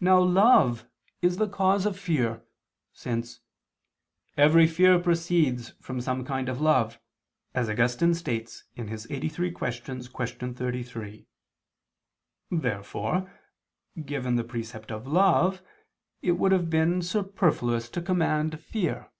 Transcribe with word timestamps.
Now 0.00 0.20
love 0.20 0.86
is 1.22 1.38
the 1.38 1.48
cause 1.48 1.86
of 1.86 1.98
fear, 1.98 2.42
since 2.92 3.40
"every 4.36 4.66
fear 4.66 4.98
proceeds 4.98 5.70
from 5.80 6.02
some 6.02 6.26
kind 6.26 6.50
of 6.50 6.60
love," 6.60 7.00
as 7.54 7.70
Augustine 7.70 8.12
states 8.12 8.64
(Qq. 8.76 9.32
lxxxiii, 9.32 10.12
qu. 10.34 10.52
33). 10.56 11.26
Therefore 12.50 13.32
given 14.04 14.36
the 14.36 14.44
precept 14.44 14.92
of 14.92 15.06
love, 15.06 15.62
it 16.20 16.32
would 16.32 16.52
have 16.52 16.68
been 16.68 17.00
superfluous 17.00 17.88
to 17.88 18.02
command 18.02 18.60
fear. 18.60 19.10